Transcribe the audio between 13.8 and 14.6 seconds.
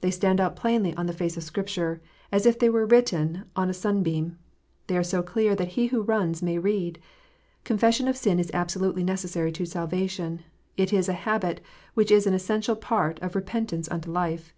unto life.